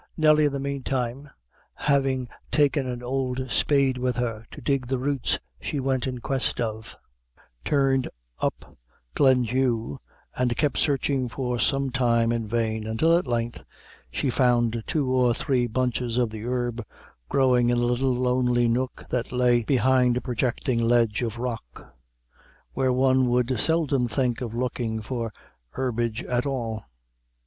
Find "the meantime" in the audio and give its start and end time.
0.51-1.29